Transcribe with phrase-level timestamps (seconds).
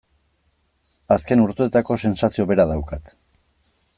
[1.15, 3.17] Azken urteotako sentsazio bera daukat.